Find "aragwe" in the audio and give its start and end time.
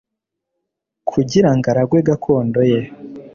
1.71-1.99